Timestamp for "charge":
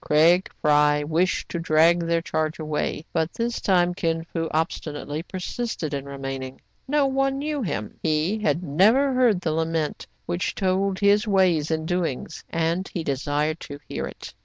2.23-2.57